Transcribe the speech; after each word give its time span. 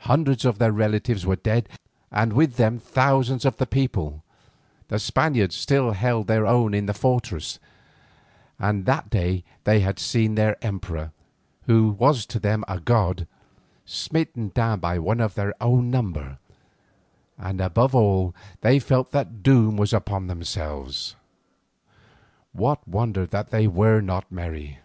Hundreds 0.00 0.44
of 0.44 0.58
their 0.58 0.72
relatives 0.72 1.24
were 1.24 1.36
dead 1.36 1.66
and 2.12 2.34
with 2.34 2.56
them 2.56 2.78
thousands 2.78 3.46
of 3.46 3.56
the 3.56 3.64
people; 3.64 4.22
the 4.88 4.98
Spaniards 4.98 5.54
still 5.56 5.92
held 5.92 6.26
their 6.26 6.46
own 6.46 6.74
in 6.74 6.84
the 6.84 6.92
fortress, 6.92 7.58
and 8.58 8.84
that 8.84 9.08
day 9.08 9.42
they 9.64 9.80
had 9.80 9.98
seen 9.98 10.34
their 10.34 10.62
emperor, 10.62 11.12
who 11.62 11.96
to 11.96 12.38
them 12.38 12.62
was 12.68 12.76
a 12.76 12.80
god, 12.82 13.26
smitten 13.86 14.48
down 14.50 14.80
by 14.80 14.98
one 14.98 15.18
of 15.18 15.34
their 15.34 15.54
own 15.62 15.90
number, 15.90 16.36
and 17.38 17.58
above 17.58 17.94
all 17.94 18.34
they 18.60 18.78
felt 18.78 19.12
that 19.12 19.42
doom 19.42 19.78
was 19.78 19.94
upon 19.94 20.26
themselves. 20.26 21.16
What 22.52 22.86
wonder 22.86 23.24
that 23.24 23.48
they 23.48 23.66
were 23.66 24.02
not 24.02 24.30
merry? 24.30 24.80